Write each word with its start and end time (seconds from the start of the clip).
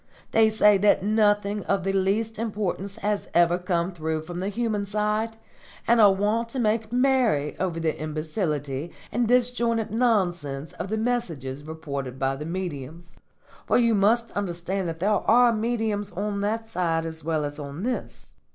They 0.31 0.49
say 0.49 0.79
that 0.79 1.03
nothing 1.03 1.63
of 1.65 1.83
the 1.83 1.93
least 1.93 2.39
importance 2.39 2.95
has 2.95 3.27
ever 3.35 3.59
come 3.59 3.91
through 3.91 4.23
from 4.23 4.39
the 4.39 4.49
human 4.49 4.83
side, 4.83 5.37
and 5.87 6.01
are 6.01 6.11
wont 6.11 6.49
to 6.49 6.59
make 6.59 6.91
merry 6.91 7.55
over 7.59 7.79
the 7.79 7.95
imbecility 7.95 8.91
and 9.11 9.27
disjointed 9.27 9.91
nonsense 9.91 10.71
of 10.73 10.87
the 10.87 10.97
messages 10.97 11.65
reported 11.65 12.17
by 12.17 12.35
the 12.35 12.45
mediums; 12.47 13.15
for 13.67 13.77
you 13.77 13.93
must 13.93 14.31
understand 14.31 14.87
that 14.89 15.01
there 15.01 15.11
are 15.11 15.53
mediums 15.53 16.09
on 16.13 16.41
that 16.41 16.67
side 16.67 17.05
as 17.05 17.23
well 17.23 17.45
as 17.45 17.59
on 17.59 17.83
this. 17.83 18.37